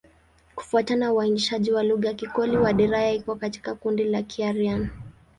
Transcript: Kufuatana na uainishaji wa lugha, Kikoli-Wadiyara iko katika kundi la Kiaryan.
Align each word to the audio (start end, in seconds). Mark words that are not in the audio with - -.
Kufuatana 0.55 1.05
na 1.05 1.13
uainishaji 1.13 1.71
wa 1.71 1.83
lugha, 1.83 2.13
Kikoli-Wadiyara 2.13 3.11
iko 3.11 3.35
katika 3.35 3.75
kundi 3.75 4.03
la 4.03 4.21
Kiaryan. 4.23 4.89